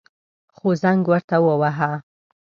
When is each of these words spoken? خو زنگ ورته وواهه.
خو 0.55 0.67
زنگ 0.81 1.03
ورته 1.11 1.35
وواهه. 1.45 1.91